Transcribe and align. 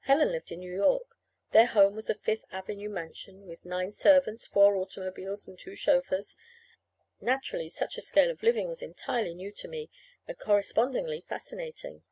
Helen 0.00 0.30
lived 0.30 0.52
in 0.52 0.60
New 0.60 0.74
York. 0.74 1.16
Their 1.52 1.64
home 1.64 1.94
was 1.94 2.10
a 2.10 2.14
Fifth 2.14 2.44
Avenue 2.50 2.90
mansion 2.90 3.46
with 3.46 3.64
nine 3.64 3.92
servants, 3.94 4.46
four 4.46 4.76
automobiles, 4.76 5.46
and 5.48 5.58
two 5.58 5.74
chauffeurs. 5.74 6.36
Naturally 7.18 7.70
such 7.70 7.96
a 7.96 8.02
scale 8.02 8.30
of 8.30 8.42
living 8.42 8.68
was 8.68 8.82
entirely 8.82 9.34
new 9.34 9.52
to 9.52 9.66
me, 9.66 9.88
and 10.28 10.38
correspondingly 10.38 11.24
fascinating. 11.26 12.02